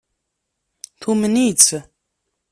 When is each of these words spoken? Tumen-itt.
Tumen-itt. 1.01 1.69